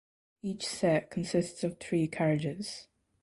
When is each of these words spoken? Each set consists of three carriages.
Each 0.41 0.65
set 0.67 1.11
consists 1.11 1.63
of 1.63 1.77
three 1.79 2.07
carriages. 2.07 2.87